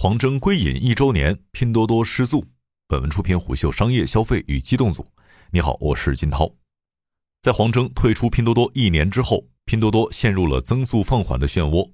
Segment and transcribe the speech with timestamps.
[0.00, 2.46] 黄峥归隐一周年，拼多多失速。
[2.86, 5.04] 本文出品虎嗅商业消费与机动组。
[5.50, 6.48] 你好，我是金涛。
[7.42, 11.90] 在黄峥退出拼多多一年之后，拼多多陷入了增速放缓的漩涡。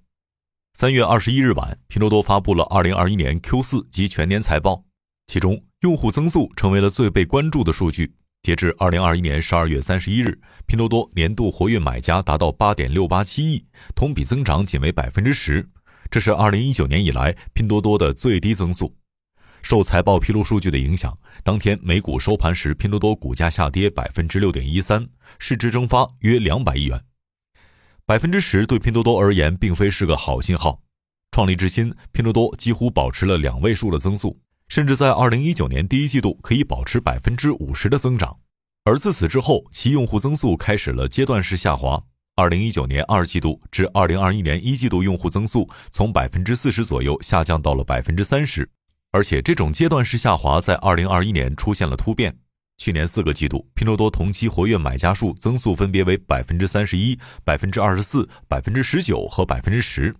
[0.74, 4.84] 三月二十一日晚，拼多多发布了二零二一年 Q 四及全年财报，
[5.26, 8.14] 其中用户增速成为了最被关注的数据。
[8.42, 13.64] 截至二零二一年十二月三十一日，拼多多年度活跃买家达到八点六八七亿，
[13.96, 15.66] 同比增长仅为百分之十。
[16.10, 18.94] 这是二零一九年以来拼多多的最低增速。
[19.62, 25.08] 受财报披露数据的影响，当天美股收盘时，拼多多股价下跌百分之六点一三，
[25.38, 27.02] 市值蒸发约两百亿元。
[28.04, 30.82] 百分之十对拼多多而言并非是个好信号。
[31.30, 38.38] 创立至今，拼多多几乎保持了两位数的增速，甚至在二零一九年第一季度可以保持百分之五十的增长。
[38.84, 42.04] 而自此之后，其用户增速开始了阶段式下滑。
[42.36, 48.68] 二零一九年二季度至二零二一年一季度，用户增速从百分之四十左右下降到了百分之三十，
[49.12, 52.36] 而且这种阶段式下滑在二零二一年出现了突变。
[52.76, 60.12] 去年四个季度，拼多多同期活跃买家数增速分别为百分之三十一、百分之二十四、百分之十九和百分之十。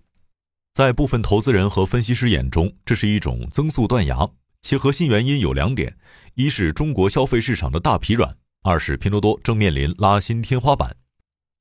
[0.73, 5.97] 在部分投资人和分析师眼中，这是一种增速断崖，其核心原因有两点：
[6.35, 10.95] 一是中国消费市场的大疲软，二是拼多多正面临拉新天花板。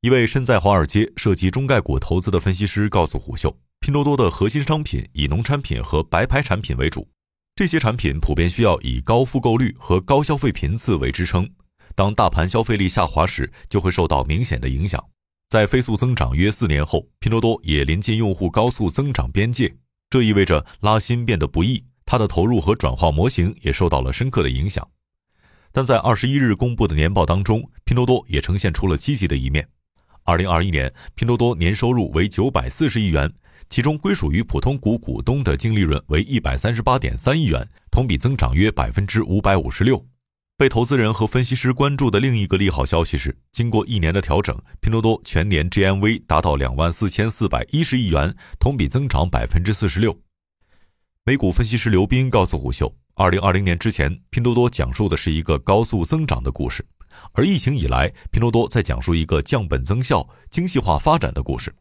[0.05, 7.09] 一位身在华尔街、涉及中概股投资的分析师告诉虎嗅，拼多多的核心商品以农产品和白牌产品为主，
[7.57, 11.49] 这些产品普遍需要以高复购率和高消费频次为支撑。
[11.95, 15.03] 当大盘消费力下滑时，就会受到明显的影响。
[15.49, 19.75] 在飞速增长约四年后，拼多多也临近用户高速增长边界，
[20.11, 24.87] 这意味着拉新变得不易，它的投入和转化模型也受到了深刻的影响。
[25.73, 29.67] 但在二十一日公布的年报当中，拼多多也呈现出了积极的一面。
[30.25, 33.31] 二零二一年，拼多多年收入为九百四十亿元，
[33.69, 40.03] 其中归属于普通股股东的净利润为一百三十八点三亿元，同比增长约百分之五百五十六。
[40.57, 50.19] 被投资人和分析师关注的另一个利好消息是，经过一年的调整，拼多多全年 GMV 达到两万四千四百一十亿元，同比增长百分之四十六。
[51.25, 56.83] 美股分析师刘斌告诉虎嗅，二零二零年之前，拼多多讲述的是一个高速增长的故事。
[57.33, 61.75] 而疫情以来，拼多多在讲述一个降本增效、精细化发展的故事。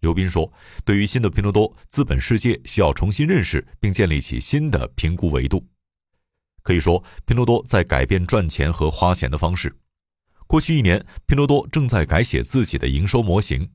[0.00, 0.52] 刘斌说
[0.84, 5.64] ：“对于新的拼多多，资本世界需要重新认识并建立起新的评估维度。
[6.64, 9.72] 可以说，拼多多在改变赚钱和花钱的方式。
[10.48, 13.70] 过去一年，拼多多正在改写自己的营收模型。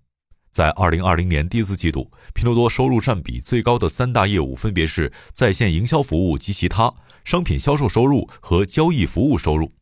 [0.52, 6.94] 在二零二零年第四季度，拼多多收入占比最高的三大业务分别是在线营销服务及其他、
[7.24, 9.74] 商品销售收入和交易服务收入。”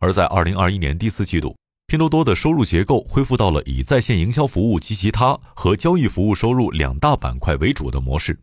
[0.00, 1.54] 而在二零二一年第四季度，
[1.86, 8.40] 拼多多的收入结构恢复到了以在线营销服务及其他和交易服务收入两大板块为主的模式。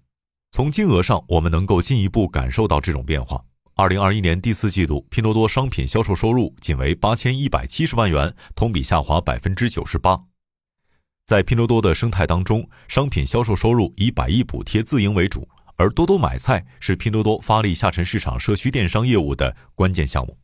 [0.52, 3.44] 从金额上，我们能够进一步感受到这种变化。
[3.74, 10.20] 二零二一年第四季度，拼多多商品销售收入仅为八千一百七十万元，同比下滑百分之九十八。
[11.26, 20.38] 在拼多多的生态当中，商品销售收入以百亿补贴自营为主，而多多买菜是拼多多发力下沉市场社区电商业务的关键项目。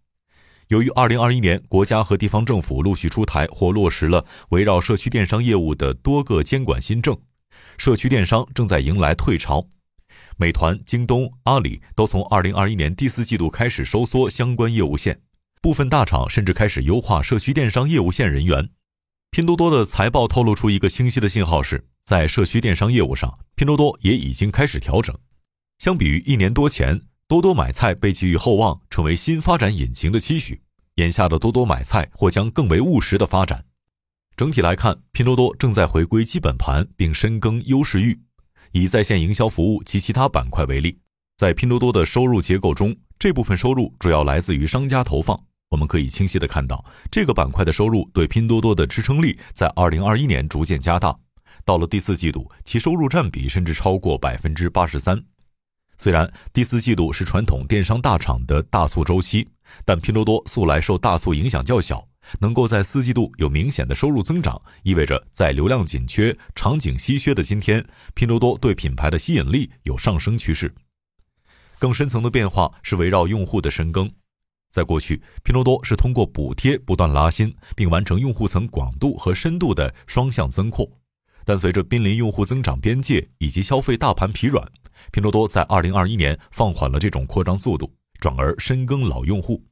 [0.69, 7.17] 由于二零二一年国家和地方政府陆续出台或落实了围绕社区电商业务的多个监管新政，
[7.77, 9.67] 社区电商正在迎来退潮。
[10.37, 15.21] 美团、京东、阿里都从二零二一年第四季度开始收缩相关业务线，
[15.61, 18.69] 部分大厂甚至开始优化社区电商业务线人员。
[19.31, 25.15] 拼多多的财报透露出一个清晰的信号，是在社区电商业务上，拼多多也已经开始调整。
[25.79, 27.01] 相比于一年多前。
[27.27, 30.61] 多多买菜被寄予厚望，成为新发展引擎的期许。
[30.95, 33.65] 眼下的多多买菜或将更为务实的发展。
[34.37, 38.19] 整体来看，拼多多正在回归基本盘，并深耕优势域。
[38.71, 40.99] 以在线营销服务及其他板块为例，
[41.37, 45.39] 在拼多多的收入结构中，这部分收入主要来自于商家投放。
[45.69, 51.17] 我们可以清晰的看到，这个板块的收入对拼多多的支撑力在二零二一年逐渐加大。
[51.65, 55.23] 到了第四季度，其收入占比甚至超过百分之八十三。
[55.97, 59.47] 虽然第四季度是传统电商大厂的大促周期，
[59.85, 62.07] 但拼多多素来受大促影响较小，
[62.39, 70.73] 能够在四季度有明显的收入增长，意味着在流量紧缺、场景稀缺的今天，拼多多对品牌的吸引力有上升趋势。
[71.79, 74.11] 更深层的变化是围绕用户的深耕。
[74.71, 80.89] 在过去，拼多多是通过补贴不断拉新，并完成用户层广度和深度的双向增扩，
[81.45, 84.67] 但随着濒临用户增长边界以及消费大盘疲软。
[85.11, 89.63] 拼多多在二零二一年放缓了这种扩张速度，转而深耕老用户。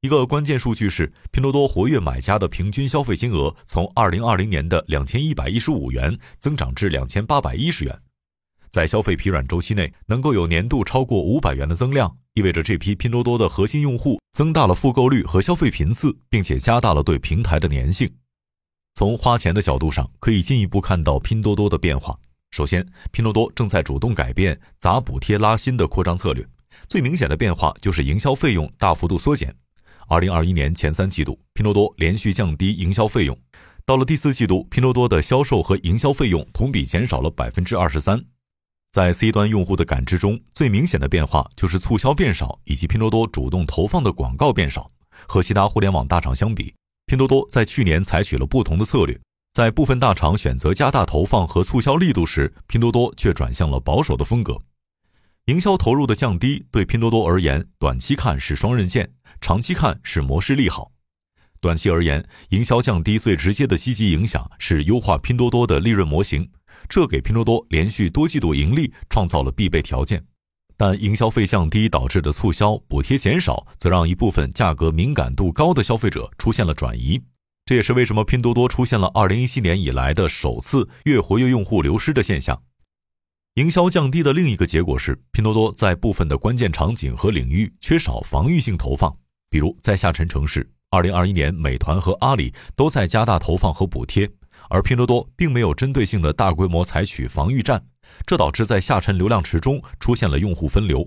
[0.00, 8.00] 一个关键数据是，拼多多活跃买家的平均消费金额从二零二零年的两千一百一十五元增长至两千八百一十元。
[8.70, 18.08] 在消费疲软周期内能够有年度超过五百元的增量，意味着这批拼多多的核心用户增大了复购率和消费频次，并且加大了对平台的粘性。
[18.94, 22.16] 从花钱的角度上，可以进一步看到拼多多的变化。
[22.50, 26.44] 首先，拼多多正在主动改变砸补贴拉新的扩张策略，
[26.88, 29.54] 最明显的变化就是营销费用大幅度缩减。
[30.08, 33.38] 二零二一年前三季度，拼多多连续降低营销费用，
[33.84, 38.24] 到了第四季度，拼多多的销售和营销费用同比减少了百分之二十三。
[38.90, 44.90] 在 C 端用户的感知中，最明显的变化就是促销变少，以及拼多多主动投放的广告变少。
[45.26, 46.74] 和其他互联网大厂相比，
[47.04, 49.20] 拼多多在去年采取了不同的策略。
[49.58, 54.56] 在部分大厂选择加大投放和促销力度时，拼多多却转向了保守的风格。
[55.46, 59.10] 营销投入的降低对拼多多而言，短期看是双刃剑，
[59.40, 60.92] 长期看是模式利好。
[61.60, 66.48] 短期而言，营销降低最直接的积极影响是优化拼多多的利润模型。
[66.88, 70.24] 这给拼多多连续多季度盈利创造了必备条件，
[70.76, 77.20] 但营销费降低导致的促销补贴减少，则让一部分价格敏感度高的消费者出现了转移。
[77.68, 82.58] 这也是为什么拼多多出现了2017年以来的首次月活跃用户流失的现象。
[83.56, 89.14] 营销降低的另一个结果是，拼多多在部分的关键场景和领域缺少防御性投放，
[89.50, 94.26] 比如在下沉城市，2021年美团和阿里都在加大投放和补贴。
[94.70, 97.86] 而拼多多并没有针对性的大规模采取防御战，
[98.26, 101.06] 这导致在下沉流量池中出现了用户分流。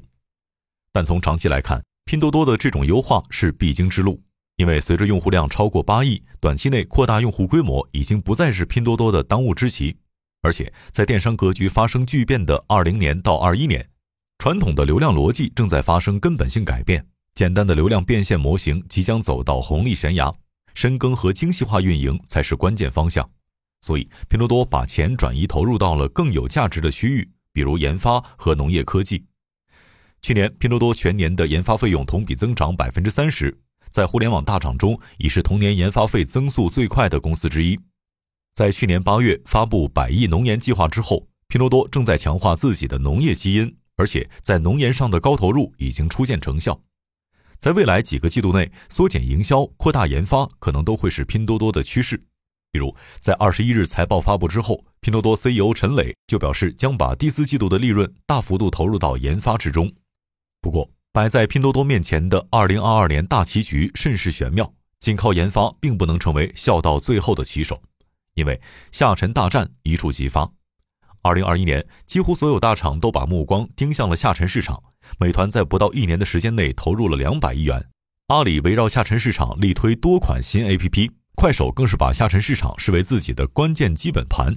[0.93, 4.21] 但从长期来看，拼多多的这种优化是必经之路，
[4.61, 9.97] 因为随着用户量超过八亿，短期内扩大用户规模已经不再是拼多多的当务之急。
[10.43, 13.83] 而且在电商格局发生巨变的二零年到二一年，
[14.37, 17.03] 传统的流量逻辑正在发生根本性改变，
[17.33, 20.31] 简单的流量变现模型即将走到红利悬崖，
[20.75, 23.27] 深耕和精细化运营才是关键方向。
[23.81, 29.25] 所以，拼多多把钱转移投入到了更有价值的区域，比如研发和农业科技。
[30.21, 33.59] 去年，拼多多全年的研发费用同比增长百分之三十，
[33.91, 37.79] 在互联网大厂中已是同年研发费增速最快的公司之一。
[38.55, 46.81] 在去年八月发布百亿农研计划之后，拼多多正在强化自己的农业基因，而且在农研上的高投入已经初见成效。
[47.59, 52.17] 在未来几个季度内，缩减营销、扩大研发，可能都会是拼多多的趋势。
[52.71, 59.91] 比如，在二十一日财报发布之后，拼多多 CEO 陈磊就表示将把第四季度的利润大幅度投入到研发之中。
[60.61, 67.81] 不过，摆在拼多多面前的二零二二年大棋局甚是玄妙，仅靠研发并不能成为笑到最后的棋手，
[68.35, 68.61] 因为
[68.93, 70.49] 下沉大战一触即发。
[71.21, 74.81] 二零二一年，几乎所有大厂都把目光盯向了下沉市场。
[75.19, 77.89] 美团在不到一年的时间内投入了两百亿元，
[78.27, 81.11] 阿里围绕下沉市场力推多款新 APP。
[81.35, 84.55] 快手更是把下沉市场视为自己的关键基本盘，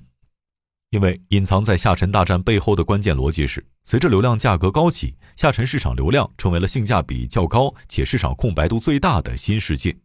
[0.95, 9.97] 因为隐藏在下沉大战背后的关键逻辑是：随着流量价格高企，下沉市场流量成为了性价比较高且市场空白度最大的新世界。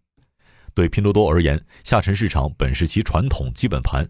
[0.74, 4.04] 对拼多多而言，下沉市场本是其传统基本盘。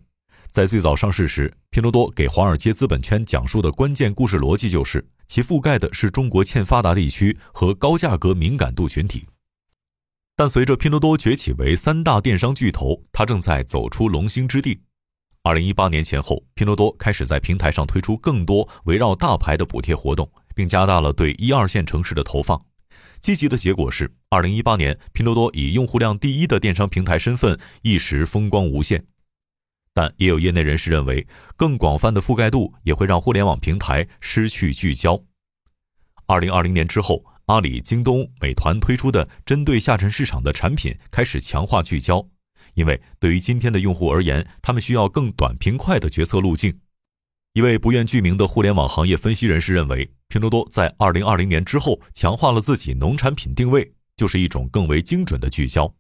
[0.52, 9.28] 在最早上市时，拼多多给华尔街资本圈讲述的关键故事逻辑就是，其覆盖的是中国欠发达地区和高价格敏感度群体。
[10.38, 14.80] 但随着拼多多崛起为三大电商巨头，它正在走出龙兴之地。
[15.42, 22.62] 二零一八年前后，拼多多开始在平台上推出更多围绕大牌的补贴活动，并加大了对一二线城市的投放。
[23.22, 29.06] 积极的结果是，二零一八年拼多多以用户量第一的电商平台身份一时风光无限。
[29.94, 35.22] 但也有业内人士认为，更广泛的覆盖度也会让互联网平台失去聚焦。
[36.28, 37.24] 二零二零年之后。
[37.50, 42.24] 阿里、京东、美团推出的针对下沉市场的产品开始强化聚焦，
[42.80, 46.80] 因为对于今天的用户而言，他们需要更短平快的决策路径。
[47.52, 55.94] 一位不愿具名的互联网行业分析人士认为，拼多多在二零二零年之后强化了自己农产品定位，就是一种更为精准的聚焦。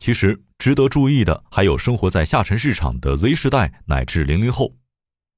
[0.00, 4.74] 其实，值得注意的还有生活在下沉市场的 Z 世代乃至零零后。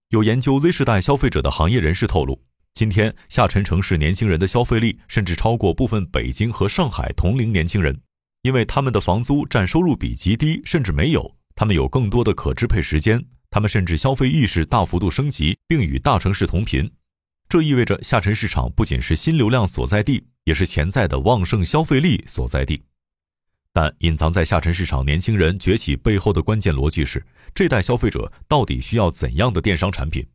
[0.08, 2.42] 有研究 Z 世代消费者的行业人士透露。
[2.72, 8.00] 今天，下沉城市年轻人的消费力甚至超过部分北京和上海同龄年轻人，
[8.42, 11.36] 因为他们的房租占收入比极低，甚至没有。
[11.54, 16.90] 他们有更多的可支配时间，他们甚至消费意识大幅度升级，并与大城市同频。
[17.48, 22.82] 这意味着下沉市场不仅是新流量所在地，也是潜在的旺盛消费力所在地。
[23.72, 30.26] 但隐藏在下沉市场年轻人崛起背后的关键逻辑是：这代消费者到底需要怎样的电商产品？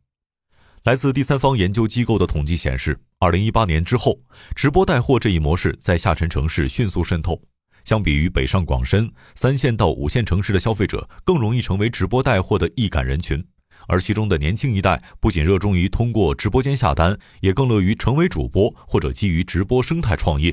[0.84, 4.20] 来自第三方研究机构的统计显示，二零一八年之后，
[4.54, 7.42] 直播带货这一模式在下沉城市迅速渗透。
[7.86, 13.42] 相比于北上广深三线到五线城市的消费者，更容易成为直播带货的易感人群。
[13.86, 20.52] 而其中的年轻一代不仅热衷于通过直播间下单，也更乐于成为主播或者基于直播生态创业。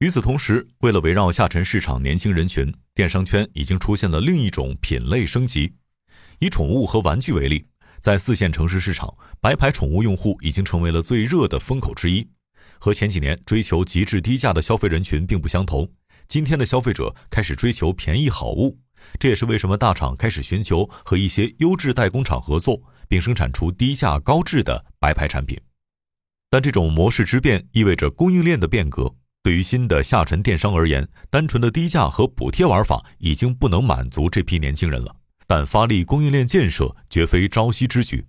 [0.00, 5.72] 与此同时，为了围绕下沉市场年轻人群，电商圈已经出现了另一种品类升级。
[6.40, 7.64] 以宠物和玩具为例，
[8.00, 12.28] 在四线城市市场，白牌宠物用户已经成为了最热的风口之一。
[12.80, 15.88] 和前几年追求极致低价的消费人群并不相同，
[16.32, 18.78] 今天的消费者开始追求便宜好物。
[19.18, 25.60] 这也是为什么大厂开始寻求和一些优质代工厂合作，并生产出低价高质的白牌产品。
[26.48, 29.14] 但这种模式之变意味着供应链的变革。
[29.42, 35.14] 对于新的下沉电商而言，单纯的低价和补贴玩法已经不能满足这批年轻人了。
[35.46, 38.24] 但发力供应链建设绝非朝夕之举。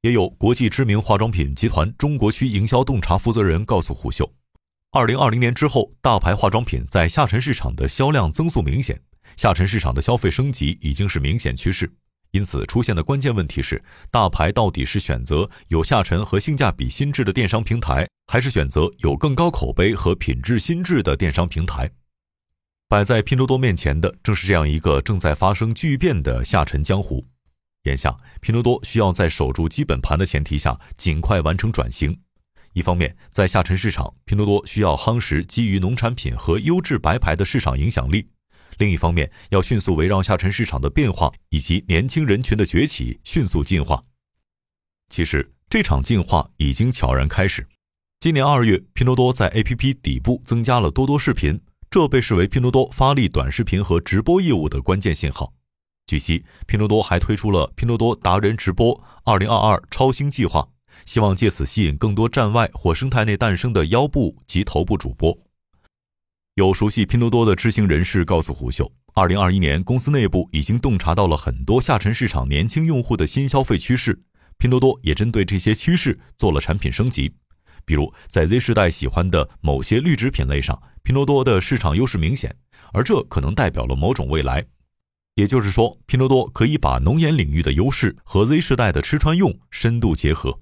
[0.00, 4.28] 也有国际知名化妆品集团中国区营销洞察负责人告诉虎嗅，
[4.90, 8.98] 二零二零年之后，大牌化妆品在下沉市场的销量增速明显，
[9.36, 11.92] 下沉市场的消费升级已经是明显趋势。
[12.30, 21.90] 因此，出现的关键问题是：大牌到底是选择有下沉和性价比心智的电商平台，还是选择有更高口碑和品质心智的电商平台？
[22.88, 27.22] 摆在拼多多面前的正是这样一个正在发生巨变的下沉江湖。
[27.82, 32.18] 眼下，拼多多需要在守住基本盘的前提下，尽快完成转型。
[32.78, 38.28] 一方面，在下沉市场，拼多多需要夯实基于农产品和优质白牌的市场影响力。
[38.78, 44.04] 另一方面，要迅速围绕下沉市场的变化以及年轻人群的崛起迅速进化。
[45.08, 47.66] 其实，这场进化已经悄然开始。
[48.20, 55.52] 今年二月，拼多多在 APP 底部增加了多多视频，这被视为拼多多发力短视频和直播业务的关键信号。
[56.06, 60.68] 据悉，拼多多还推出了拼多多达人直播二零二二超星计划，
[61.08, 65.34] 希望借此吸引更多站外或生态内诞生的腰部及头部主播。
[66.56, 74.20] 有熟悉拼多多的知情人士告诉胡秀，二零二一年公司内部已经洞察到了很多下沉市场年轻用户的新消费趋势，
[74.58, 77.32] 拼多多也针对这些趋势做了产品升级。
[77.86, 82.54] 比如在 Z 世代喜欢的某些绿植品类上，拼多多的市场优势明显，
[82.92, 84.62] 而这可能代表了某种未来。
[85.36, 90.60] 也就是说，拼多多可以把农研领域的优势和 Z 世代的吃穿用深度结合。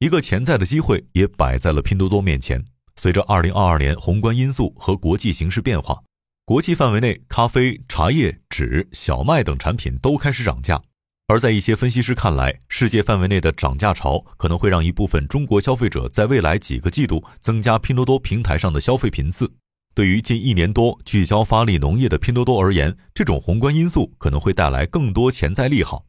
[0.00, 2.64] 一个潜在的机会也摆在了拼多多面前。
[2.94, 6.00] 随着2022年宏观因素和国际形势变化，
[6.44, 10.80] 国际范围内咖啡、茶叶、纸、小麦等产品都开始涨价。
[11.26, 19.52] 而在一些分析师看来，世界范围内的涨价潮可能会让一部分中国消费者在未来几个季度增加拼多多平台上的消费频次。
[19.94, 26.04] 对于近一年多聚焦发力农业的拼多多而言，这种宏观因素可能会带来更多潜在利好。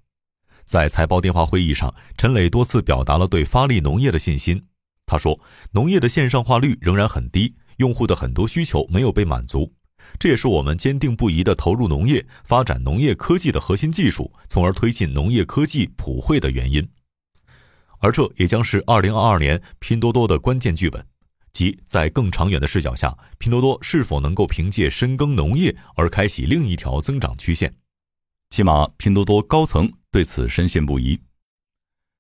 [0.69, 4.63] 在财报电话会议上，陈磊多次表达了对发力农业的信心。
[5.07, 5.39] 他说
[5.73, 9.73] ：“农业的线上化率仍然很低，用户的很多需求没有被满足，
[10.19, 16.87] 这也是我们坚定不移地投入农业、发展农业科技的核心技术，从而推进农业科技普惠的原因。
[17.97, 21.03] 而这也将是2022年拼多多的关键剧本，
[21.51, 27.73] 即在更长远的视角下，拼多多是否能够凭借深耕农业而开启另一条增长曲线？
[28.59, 31.17] 起码，拼多多高层对此深信不疑。”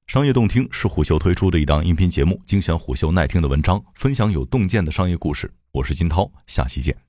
[0.07, 5.53] 商业洞听是虎嗅推出的一档音频节目，精选虎嗅耐听的文章，分享有洞见的商业故事。
[5.73, 7.08] 我是金涛，下期见。